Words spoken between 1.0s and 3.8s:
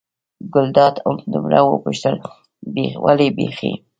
همدومره وپوښتل: ولې بېخي.